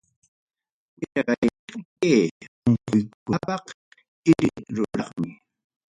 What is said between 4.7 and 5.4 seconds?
ruraqmi.